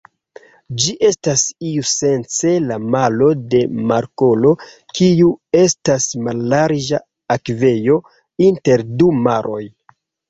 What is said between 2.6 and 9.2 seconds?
la malo de markolo, kiu estas mallarĝa akvejo inter du